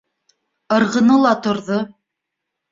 Ырғыны 0.77 1.19
ла 1.27 1.35
торҙо: 1.45 1.81